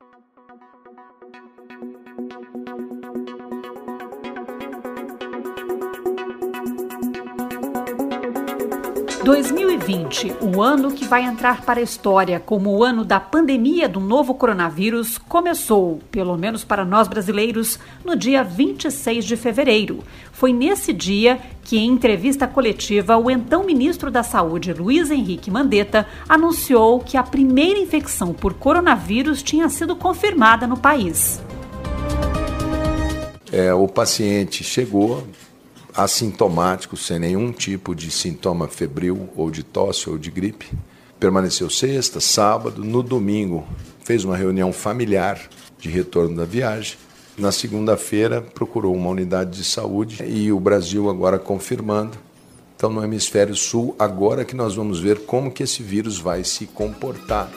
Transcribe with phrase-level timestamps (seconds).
[0.00, 0.28] Thank
[2.68, 2.97] you.
[9.28, 14.00] 2020, o ano que vai entrar para a história como o ano da pandemia do
[14.00, 20.02] novo coronavírus, começou, pelo menos para nós brasileiros, no dia 26 de fevereiro.
[20.32, 26.06] Foi nesse dia que, em entrevista coletiva, o então ministro da Saúde, Luiz Henrique Mandetta,
[26.26, 31.38] anunciou que a primeira infecção por coronavírus tinha sido confirmada no país.
[33.52, 35.22] É, o paciente chegou,
[35.94, 40.66] assintomático, sem nenhum tipo de sintoma febril ou de tosse ou de gripe.
[41.18, 43.66] Permaneceu sexta, sábado, no domingo
[44.04, 46.96] fez uma reunião familiar de retorno da viagem.
[47.36, 52.16] Na segunda-feira procurou uma unidade de saúde e o Brasil agora confirmando.
[52.74, 56.66] Então no hemisfério sul, agora que nós vamos ver como que esse vírus vai se
[56.66, 57.50] comportar.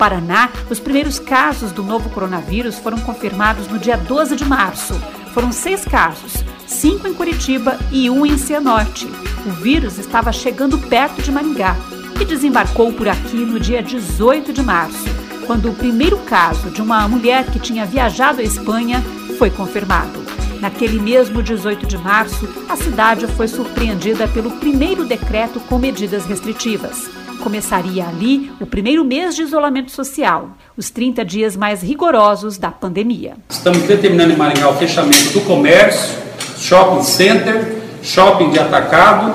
[0.00, 4.94] Paraná, os primeiros casos do novo coronavírus foram confirmados no dia 12 de março.
[5.34, 9.06] Foram seis casos, cinco em Curitiba e um em Cianorte.
[9.44, 11.76] O vírus estava chegando perto de Maringá
[12.18, 15.04] e desembarcou por aqui no dia 18 de março,
[15.46, 19.04] quando o primeiro caso de uma mulher que tinha viajado à Espanha
[19.36, 20.18] foi confirmado.
[20.62, 27.19] Naquele mesmo 18 de março, a cidade foi surpreendida pelo primeiro decreto com medidas restritivas.
[27.40, 33.34] Começaria ali o primeiro mês de isolamento social, os 30 dias mais rigorosos da pandemia.
[33.48, 36.18] Estamos determinando em Maringá o fechamento do comércio,
[36.58, 39.32] shopping center, shopping de atacado,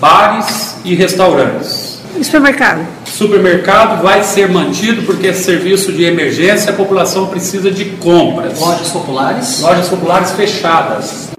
[0.00, 2.00] bares e restaurantes.
[2.18, 2.84] E supermercado?
[3.04, 8.58] Supermercado vai ser mantido porque é serviço de emergência, a população precisa de compras.
[8.58, 9.60] Lojas populares?
[9.60, 11.30] Lojas populares fechadas.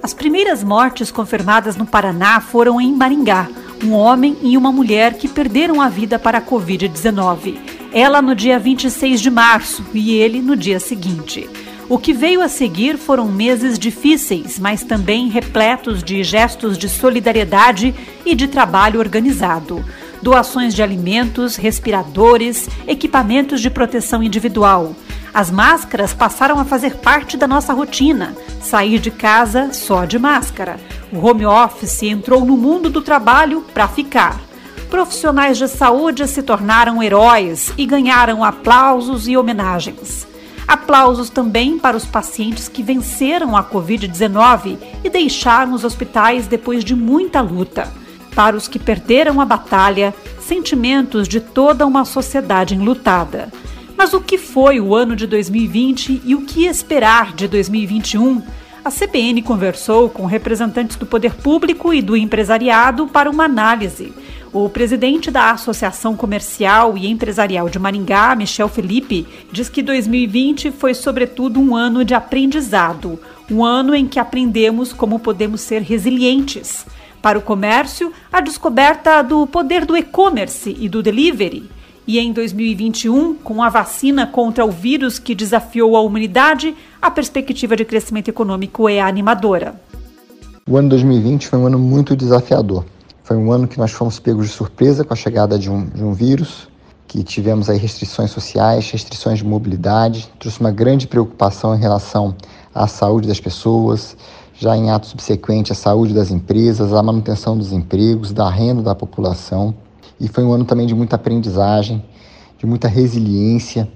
[0.00, 3.48] As primeiras mortes confirmadas no Paraná foram em Maringá
[3.82, 7.56] um homem e uma mulher que perderam a vida para a Covid-19.
[7.92, 11.48] Ela no dia 26 de março e ele no dia seguinte.
[11.88, 17.94] O que veio a seguir foram meses difíceis, mas também repletos de gestos de solidariedade
[18.24, 19.84] e de trabalho organizado.
[20.22, 24.94] Doações de alimentos, respiradores, equipamentos de proteção individual.
[25.34, 28.34] As máscaras passaram a fazer parte da nossa rotina.
[28.60, 30.78] Sair de casa só de máscara.
[31.12, 34.40] O home office entrou no mundo do trabalho para ficar.
[34.88, 40.26] Profissionais de saúde se tornaram heróis e ganharam aplausos e homenagens.
[40.66, 46.96] Aplausos também para os pacientes que venceram a Covid-19 e deixaram os hospitais depois de
[46.96, 47.92] muita luta.
[48.34, 53.52] Para os que perderam a batalha, sentimentos de toda uma sociedade enlutada.
[53.98, 58.61] Mas o que foi o ano de 2020 e o que esperar de 2021?
[58.84, 64.12] A CBN conversou com representantes do poder público e do empresariado para uma análise.
[64.52, 70.94] O presidente da Associação Comercial e Empresarial de Maringá, Michel Felipe, diz que 2020 foi,
[70.94, 76.84] sobretudo, um ano de aprendizado, um ano em que aprendemos como podemos ser resilientes.
[77.22, 81.70] Para o comércio, a descoberta do poder do e-commerce e do delivery
[82.06, 87.76] e em 2021, com a vacina contra o vírus que desafiou a humanidade, a perspectiva
[87.76, 89.80] de crescimento econômico é animadora.
[90.68, 92.84] O ano 2020 foi um ano muito desafiador.
[93.24, 96.02] Foi um ano que nós fomos pegos de surpresa com a chegada de um, de
[96.02, 96.68] um vírus,
[97.06, 102.34] que tivemos aí restrições sociais, restrições de mobilidade, trouxe uma grande preocupação em relação
[102.74, 104.16] à saúde das pessoas,
[104.54, 108.94] já em ato subsequente à saúde das empresas, à manutenção dos empregos, da renda da
[108.94, 109.74] população.
[110.22, 112.00] E foi um ano também de muita aprendizagem,
[112.56, 113.88] de muita resiliência.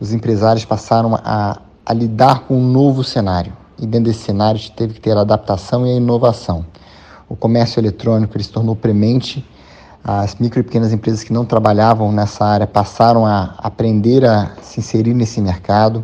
[0.00, 3.52] Os empresários passaram a, a lidar com um novo cenário.
[3.78, 6.64] E dentro desse cenário teve que ter a adaptação e a inovação.
[7.28, 9.44] O comércio eletrônico ele se tornou premente.
[10.02, 14.80] As micro e pequenas empresas que não trabalhavam nessa área passaram a aprender a se
[14.80, 16.02] inserir nesse mercado.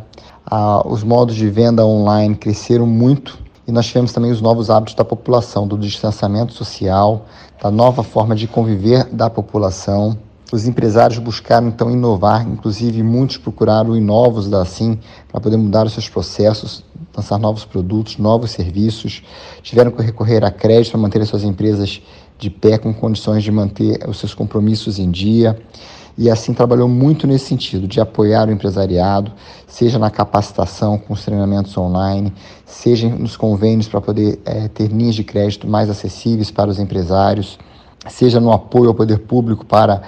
[0.84, 3.38] os modos de venda online cresceram muito
[3.70, 7.26] e nós tivemos também os novos hábitos da população, do distanciamento social,
[7.62, 10.18] da nova forma de conviver da população.
[10.52, 14.98] Os empresários buscaram então inovar, inclusive muitos procuraram Inovos da Assim
[15.30, 16.84] para poder mudar os seus processos,
[17.16, 19.22] lançar novos produtos, novos serviços.
[19.62, 22.02] Tiveram que recorrer a crédito para manter as suas empresas
[22.36, 25.56] de pé com condições de manter os seus compromissos em dia
[26.16, 29.32] e assim trabalhou muito nesse sentido, de apoiar o empresariado,
[29.66, 32.32] seja na capacitação com os treinamentos online,
[32.66, 37.58] seja nos convênios para poder é, ter linhas de crédito mais acessíveis para os empresários,
[38.08, 40.02] seja no apoio ao poder público para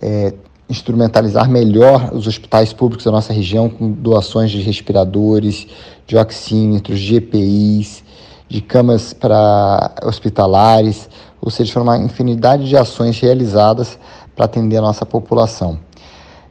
[0.00, 0.34] é,
[0.68, 5.66] instrumentalizar melhor os hospitais públicos da nossa região com doações de respiradores,
[6.06, 8.02] de oxímetros, de EPIs,
[8.48, 11.08] de camas para hospitalares,
[11.40, 13.98] ou seja, foram uma infinidade de ações realizadas
[14.36, 15.80] para atender a nossa população.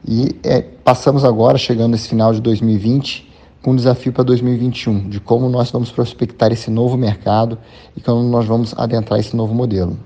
[0.06, 5.18] E é, passamos agora, chegando esse final de 2020, com um desafio para 2021, de
[5.18, 7.58] como nós vamos prospectar esse novo mercado
[7.96, 9.96] e como nós vamos adentrar esse novo modelo.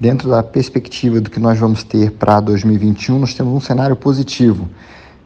[0.00, 4.68] Dentro da perspectiva do que nós vamos ter para 2021, nós temos um cenário positivo.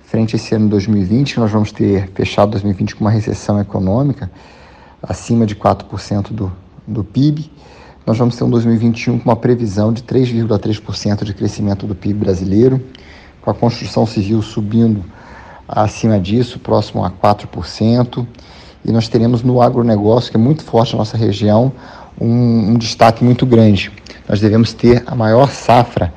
[0.05, 4.31] Frente a esse ano 2020, nós vamos ter fechado 2020 com uma recessão econômica
[5.03, 6.53] acima de 4% do,
[6.87, 7.51] do PIB.
[8.09, 12.83] Nós vamos ter um 2021 com uma previsão de 3,3% de crescimento do PIB brasileiro,
[13.43, 15.05] com a construção civil subindo
[15.69, 18.27] acima disso, próximo a 4%.
[18.83, 21.71] E nós teremos no agronegócio, que é muito forte na nossa região,
[22.19, 23.93] um, um destaque muito grande.
[24.27, 26.11] Nós devemos ter a maior safra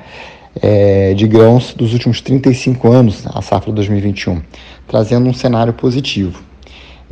[0.62, 4.40] é, de grãos dos últimos 35 anos, a safra 2021,
[4.88, 6.51] trazendo um cenário positivo.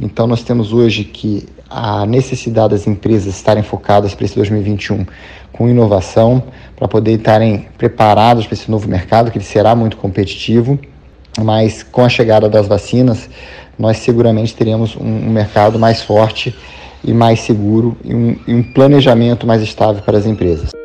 [0.00, 5.06] Então, nós temos hoje que a necessidade das empresas estarem focadas para esse 2021
[5.52, 6.42] com inovação,
[6.74, 10.78] para poder estarem preparadas para esse novo mercado, que ele será muito competitivo,
[11.38, 13.28] mas com a chegada das vacinas,
[13.78, 16.56] nós seguramente teremos um, um mercado mais forte
[17.04, 20.79] e mais seguro e um, e um planejamento mais estável para as empresas.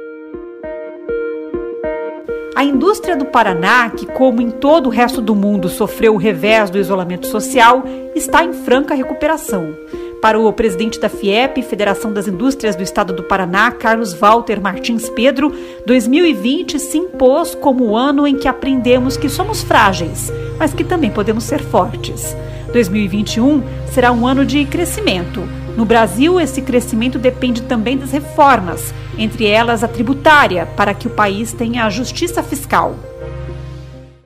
[2.56, 6.70] A indústria do Paraná, que, como em todo o resto do mundo, sofreu o revés
[6.70, 7.84] do isolamento social,
[8.16, 9.76] está em franca recuperação.
[10.22, 15.10] Para o presidente da FIEP, Federação das Indústrias do Estado do Paraná, Carlos Walter Martins
[15.10, 15.54] Pedro,
[15.86, 21.12] 2020 se impôs como o ano em que aprendemos que somos frágeis, mas que também
[21.12, 22.36] podemos ser fortes.
[22.72, 23.62] 2021
[23.92, 25.44] será um ano de crescimento.
[25.76, 31.10] No Brasil, esse crescimento depende também das reformas, entre elas a tributária, para que o
[31.10, 32.98] país tenha a justiça fiscal.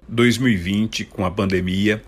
[0.08, 2.04] 2020, com a pandemia,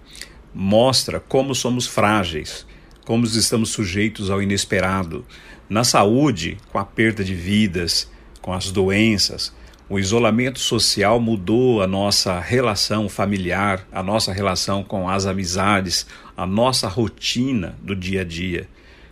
[0.54, 2.68] mostra como somos frágeis,
[3.04, 5.26] como estamos sujeitos ao inesperado.
[5.68, 8.12] Na saúde, com a perda de vidas,
[8.44, 9.52] com as doenças,
[9.90, 16.06] o isolamento social mudou a nossa relação familiar, a nossa relação com as amizades,
[16.38, 18.70] a nossa rotina do dia a dia.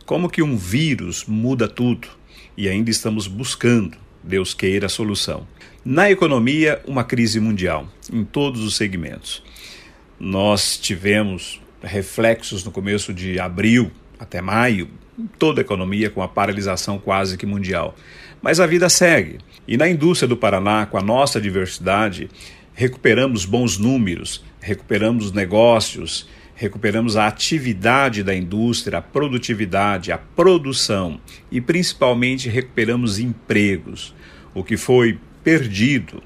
[0.09, 2.07] Como que um vírus muda tudo
[2.57, 5.47] e ainda estamos buscando, Deus queira, a solução.
[5.85, 9.44] Na economia, uma crise mundial, em todos os segmentos.
[10.19, 14.89] Nós tivemos reflexos no começo de abril até maio,
[15.38, 17.95] toda a economia com a paralisação quase que mundial.
[18.41, 19.38] Mas a vida segue.
[19.67, 22.31] E na indústria do Paraná, com a nossa diversidade,
[22.73, 26.27] recuperamos bons números, recuperamos negócios,
[26.59, 31.17] recuperamos a atividade da indústria, a produtividade, a produção
[31.50, 34.13] e principalmente recuperamos empregos.
[34.53, 36.21] O que foi perdido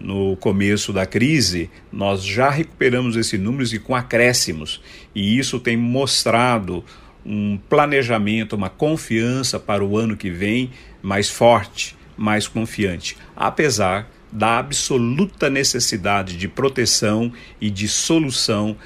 [0.00, 4.80] no começo da crise, nós já recuperamos esses números e com acréscimos,
[5.14, 6.82] e isso tem mostrado
[7.24, 10.70] um planejamento, uma confiança para o ano que vem
[11.02, 17.30] mais forte, mais confiante, apesar da absoluta necessidade de proteção
[17.60, 18.76] e de solução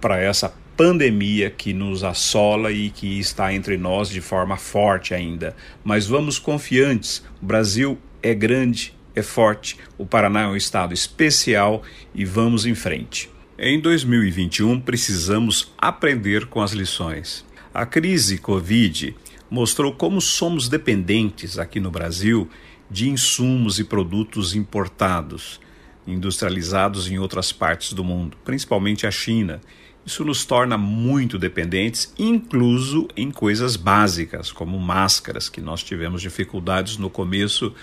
[0.00, 5.54] para essa pandemia que nos assola e que está entre nós de forma forte ainda.
[5.84, 7.22] Mas vamos confiantes.
[7.42, 9.76] O Brasil é grande, é forte.
[9.98, 11.82] O Paraná é um estado especial
[12.14, 13.28] e vamos em frente.
[13.58, 17.44] Em 2021, precisamos aprender com as lições.
[17.74, 19.14] A crise Covid
[19.50, 22.48] mostrou como somos dependentes aqui no Brasil
[22.90, 25.60] de insumos e produtos importados,
[26.06, 29.60] industrializados em outras partes do mundo, principalmente a China.
[30.04, 36.96] Isso nos torna muito dependentes, incluso em coisas básicas, como máscaras, que nós tivemos dificuldades
[36.96, 37.74] no começo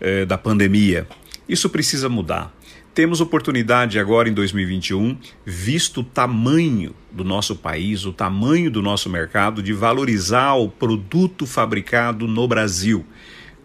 [0.00, 1.06] eh, da pandemia.
[1.48, 2.54] Isso precisa mudar.
[2.94, 9.08] Temos oportunidade agora em 2021, visto o tamanho do nosso país, o tamanho do nosso
[9.08, 13.06] mercado, de valorizar o produto fabricado no Brasil.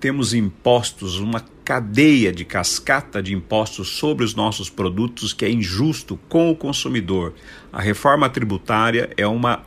[0.04, 6.20] Temos impostos, uma cadeia de cascata de impostos sobre os nossos produtos que é injusto
[6.28, 7.34] com o consumidor.
[7.72, 9.64] A reforma tributária é uma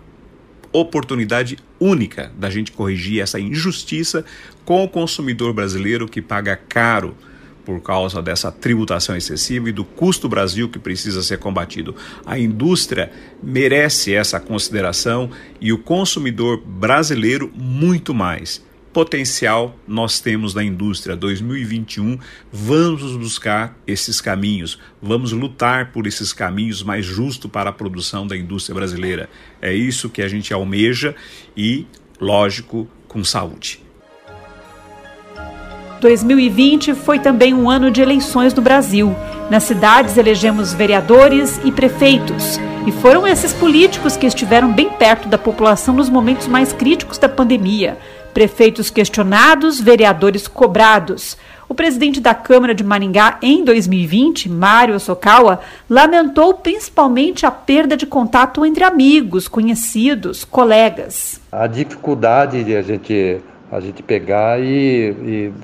[0.71, 4.27] oportunidade única da gente corrigir essa injustiça
[4.63, 7.17] com o consumidor brasileiro que paga caro
[7.65, 11.97] por causa dessa tributação excessiva e do custo Brasil que precisa ser combatido.
[12.27, 13.11] A indústria
[13.43, 15.31] merece essa consideração
[15.63, 18.66] e o consumidor brasileiro muito mais.
[18.97, 22.19] Potencial nós temos na indústria 2021.
[22.51, 28.35] Vamos buscar esses caminhos, vamos lutar por esses caminhos mais justos para a produção da
[28.35, 29.29] indústria brasileira.
[29.61, 31.15] É isso que a gente almeja
[31.55, 31.87] e,
[32.19, 33.83] lógico, com saúde.
[36.01, 39.15] 2020 foi também um ano de eleições no Brasil.
[39.51, 42.59] Nas cidades elegemos vereadores e prefeitos.
[42.87, 47.29] E foram esses políticos que estiveram bem perto da população nos momentos mais críticos da
[47.29, 47.99] pandemia.
[48.37, 51.39] Prefeitos questionados, vereadores cobrados.
[51.67, 58.05] O presidente da Câmara de Maringá em 2020, Mário Sokawa, lamentou principalmente a perda de
[58.05, 61.41] contato entre amigos, conhecidos, colegas.
[61.51, 63.41] A dificuldade de a gente,
[63.73, 65.55] a gente pegar e,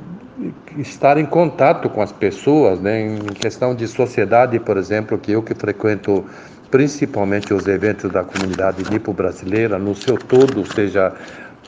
[0.78, 3.02] e estar em contato com as pessoas, né?
[3.02, 6.24] em questão de sociedade, por exemplo, que eu que frequento
[6.70, 11.12] principalmente os eventos da comunidade nipo-brasileira, no seu todo, seja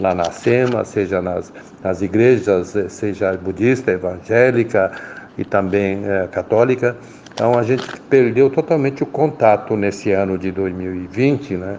[0.00, 4.90] lá na SEMA, seja nas, nas igrejas, eh, seja budista, evangélica
[5.38, 6.96] e também é, católica.
[7.32, 11.78] Então a gente perdeu totalmente o contato nesse ano de 2020, né?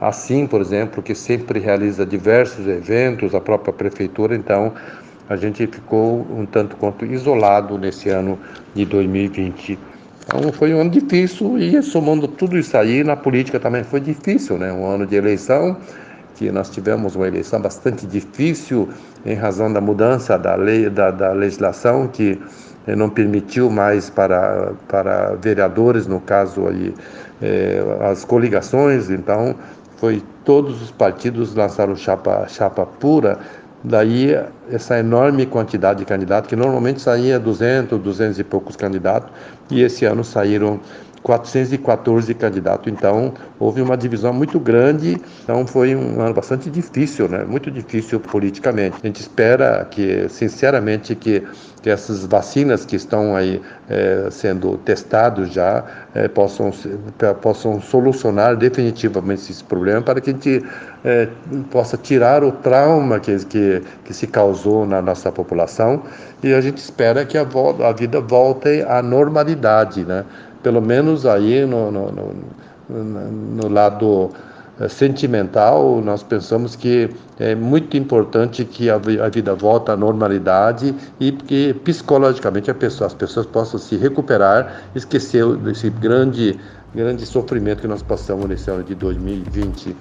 [0.00, 4.74] Assim, por exemplo, que sempre realiza diversos eventos, a própria prefeitura, então
[5.28, 8.38] a gente ficou um tanto quanto isolado nesse ano
[8.74, 9.78] de 2020.
[10.24, 14.58] Então foi um ano difícil e somando tudo isso aí, na política também foi difícil,
[14.58, 14.72] né?
[14.72, 15.76] Um ano de eleição,
[16.36, 18.88] que nós tivemos uma eleição bastante difícil
[19.24, 22.40] em razão da mudança da lei, da, da legislação que
[22.86, 26.94] eh, não permitiu mais para, para vereadores, no caso aí,
[27.42, 29.56] eh, as coligações, então
[29.96, 33.38] foi todos os partidos lançaram chapa, chapa pura,
[33.82, 34.36] daí
[34.70, 39.30] essa enorme quantidade de candidatos, que normalmente saía 200, 200 e poucos candidatos,
[39.70, 40.80] e esse ano saíram
[41.26, 42.92] 414 candidatos.
[42.92, 45.20] Então, houve uma divisão muito grande.
[45.42, 47.44] Então, foi um ano bastante difícil, né?
[47.44, 48.98] Muito difícil politicamente.
[49.02, 51.42] A gente espera que, sinceramente, que,
[51.82, 56.70] que essas vacinas que estão aí é, sendo testadas já é, possam,
[57.42, 60.64] possam solucionar definitivamente esse problema para que a gente
[61.04, 61.28] é,
[61.72, 66.04] possa tirar o trauma que, que, que se causou na nossa população
[66.42, 70.24] e a gente espera que a, a vida volte à normalidade, né?
[70.66, 74.32] Pelo menos aí no, no, no, no lado
[74.80, 77.08] eh, sentimental, nós pensamos que
[77.38, 83.46] é muito importante que a, vida volte à normalidade e que psicologicamente pessoa, as pessoas
[83.46, 86.58] possam se recuperar, esquecer desse grande,
[86.92, 89.94] grande sofrimento que nós passamos nesse ano de 2020.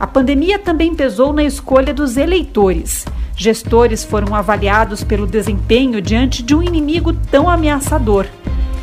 [0.00, 3.04] A pandemia também pesou na escolha dos eleitores.
[3.36, 8.26] Gestores foram avaliados pelo desempenho diante de um inimigo tão ameaçador.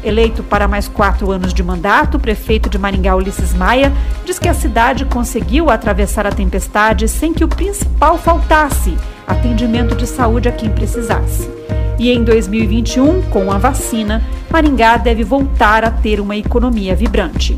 [0.03, 3.91] Eleito para mais quatro anos de mandato, o prefeito de Maringá, Ulisses Maia,
[4.23, 8.95] diz que a cidade conseguiu atravessar a tempestade sem que o principal faltasse:
[9.25, 11.49] atendimento de saúde a quem precisasse.
[11.97, 17.57] E em 2021, com a vacina, Maringá deve voltar a ter uma economia vibrante.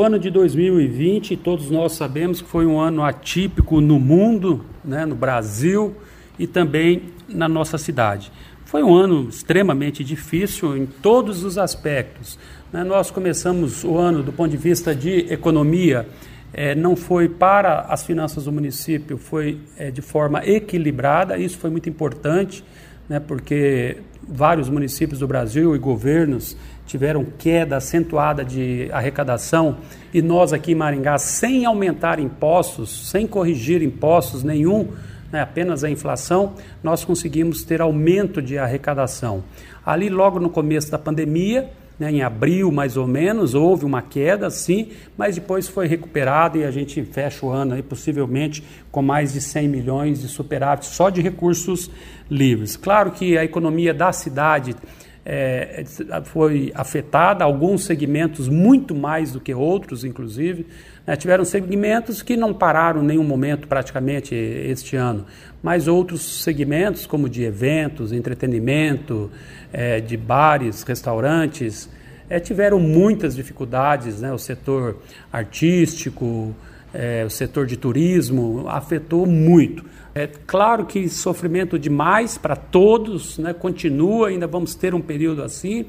[0.00, 5.04] O ano de 2020, todos nós sabemos que foi um ano atípico no mundo, né,
[5.04, 5.94] no Brasil
[6.38, 8.32] e também na nossa cidade.
[8.64, 12.38] Foi um ano extremamente difícil em todos os aspectos.
[12.72, 12.82] Né?
[12.82, 16.08] Nós começamos o ano do ponto de vista de economia,
[16.50, 21.68] é, não foi para as finanças do município, foi é, de forma equilibrada, isso foi
[21.68, 22.64] muito importante,
[23.10, 29.78] né, porque vários municípios do Brasil e governos tiveram queda acentuada de arrecadação
[30.14, 34.92] e nós aqui em Maringá, sem aumentar impostos, sem corrigir impostos nenhum,
[35.32, 39.42] né, apenas a inflação, nós conseguimos ter aumento de arrecadação.
[39.84, 41.68] Ali, logo no começo da pandemia,
[42.00, 44.88] né, em abril mais ou menos, houve uma queda, sim,
[45.18, 49.40] mas depois foi recuperado e a gente fecha o ano aí, possivelmente com mais de
[49.42, 51.90] 100 milhões de superávit só de recursos
[52.30, 52.74] livres.
[52.74, 54.74] Claro que a economia da cidade
[55.24, 55.84] é,
[56.24, 60.66] foi afetada, alguns segmentos muito mais do que outros, inclusive.
[61.06, 61.16] Né?
[61.16, 65.26] Tiveram segmentos que não pararam em nenhum momento praticamente este ano,
[65.62, 69.30] mas outros segmentos, como de eventos, entretenimento,
[69.72, 71.88] é, de bares, restaurantes,
[72.28, 74.20] é, tiveram muitas dificuldades.
[74.20, 74.32] Né?
[74.32, 74.98] O setor
[75.32, 76.54] artístico,
[76.92, 79.84] é, o setor de turismo afetou muito.
[80.14, 83.52] É claro que sofrimento demais para todos, né?
[83.52, 85.86] continua, ainda vamos ter um período assim.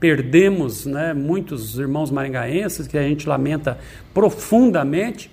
[0.00, 3.78] Perdemos né, muitos irmãos maringaenses, que a gente lamenta
[4.12, 5.30] profundamente,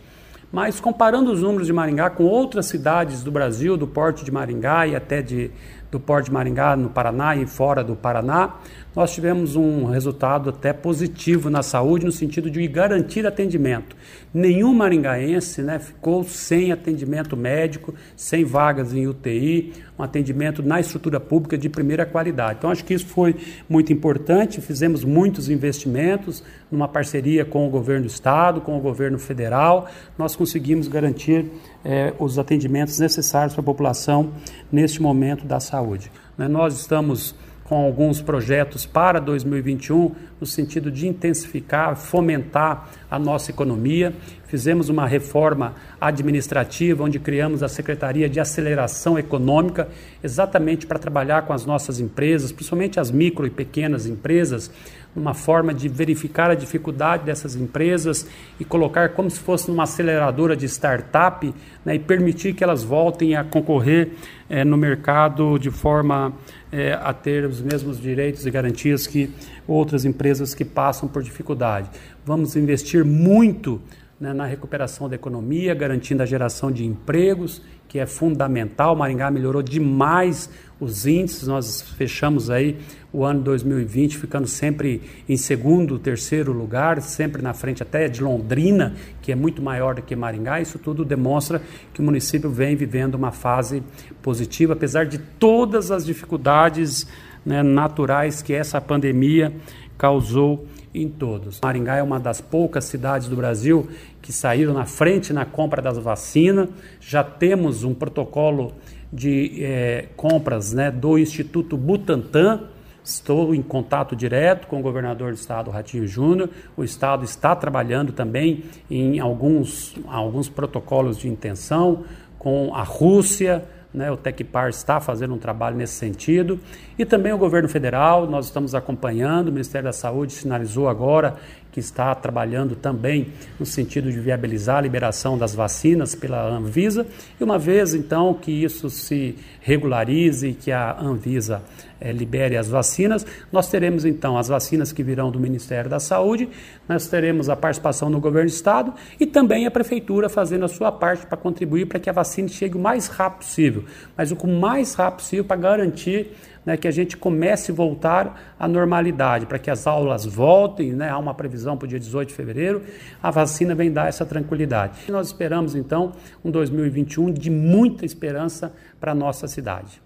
[0.51, 4.87] mas comparando os números de Maringá com outras cidades do Brasil, do porte de Maringá
[4.87, 5.51] e até de,
[5.91, 8.55] do porte de Maringá no Paraná e fora do Paraná,
[8.95, 13.95] nós tivemos um resultado até positivo na saúde, no sentido de garantir atendimento.
[14.33, 21.19] Nenhum maringaense né, ficou sem atendimento médico, sem vagas em UTI, um atendimento na estrutura
[21.19, 22.59] pública de primeira qualidade.
[22.59, 23.35] Então, acho que isso foi
[23.67, 24.61] muito importante.
[24.61, 29.87] Fizemos muitos investimentos numa parceria com o governo do Estado, com o governo federal.
[30.17, 31.45] Nós conseguimos garantir
[31.83, 34.31] eh, os atendimentos necessários para a população
[34.71, 36.11] neste momento da saúde.
[36.37, 37.33] Né, nós estamos
[37.67, 44.13] com alguns projetos para 2021, no sentido de intensificar, fomentar a nossa economia.
[44.45, 49.89] fizemos uma reforma administrativa onde criamos a Secretaria de Aceleração Econômica,
[50.23, 54.71] exatamente para trabalhar com as nossas empresas, principalmente as micro e pequenas empresas,
[55.17, 58.27] uma forma de verificar a dificuldade dessas empresas
[58.59, 63.35] e colocar como se fosse numa aceleradora de startup né, e permitir que elas voltem
[63.35, 64.11] a concorrer
[64.47, 66.33] é, no mercado de forma
[66.71, 69.29] é, a ter os mesmos direitos e garantias que
[69.67, 71.89] outras empresas que passam por dificuldade.
[72.23, 73.81] Vamos investir muito
[74.19, 78.95] né, na recuperação da economia, garantindo a geração de empregos, que é fundamental.
[78.95, 82.77] Maringá melhorou demais os índices, nós fechamos aí
[83.11, 88.93] o ano 2020 ficando sempre em segundo, terceiro lugar, sempre na frente até de Londrina,
[89.21, 90.59] que é muito maior do que Maringá.
[90.61, 91.61] Isso tudo demonstra
[91.93, 93.81] que o município vem vivendo uma fase
[94.21, 97.07] positiva, apesar de todas as dificuldades
[97.47, 99.53] né, naturais que essa pandemia
[99.97, 101.61] causou em todos.
[101.63, 103.87] Maringá é uma das poucas cidades do Brasil
[104.21, 106.67] que saíram na frente na compra das vacinas.
[106.99, 108.73] Já temos um protocolo
[109.11, 112.63] de é, compras né, do Instituto Butantan.
[113.01, 116.49] Estou em contato direto com o governador do estado, Ratinho Júnior.
[116.75, 122.03] O estado está trabalhando também em alguns, alguns protocolos de intenção
[122.37, 123.63] com a Rússia,
[123.93, 126.59] né, o Tecpar está fazendo um trabalho nesse sentido.
[126.97, 131.35] E também o governo federal, nós estamos acompanhando, o Ministério da Saúde sinalizou agora
[131.77, 133.27] que está trabalhando também
[133.59, 137.05] no sentido de viabilizar a liberação das vacinas pela Anvisa.
[137.39, 141.61] E uma vez então que isso se regularize, que a Anvisa
[142.01, 146.49] é, libere as vacinas, nós teremos então as vacinas que virão do Ministério da Saúde,
[146.89, 150.91] nós teremos a participação do governo do Estado e também a Prefeitura fazendo a sua
[150.91, 153.83] parte para contribuir para que a vacina chegue o mais rápido possível,
[154.17, 156.31] mas o mais rápido possível para garantir
[156.67, 161.09] né, que a gente comece a voltar à normalidade, para que as aulas voltem, né,
[161.09, 162.81] há uma previsão para o dia 18 de fevereiro,
[163.23, 164.99] a vacina vem dar essa tranquilidade.
[165.07, 166.11] E nós esperamos então
[166.43, 170.01] um 2021 de muita esperança para a nossa cidade.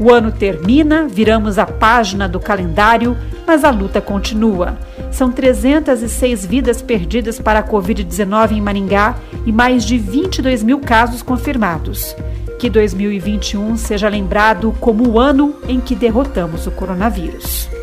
[0.00, 3.14] O ano termina, viramos a página do calendário,
[3.46, 4.78] mas a luta continua.
[5.12, 11.22] São 306 vidas perdidas para a Covid-19 em Maringá e mais de 22 mil casos
[11.22, 12.16] confirmados.
[12.58, 17.73] Que 2021 seja lembrado como o ano em que derrotamos o coronavírus.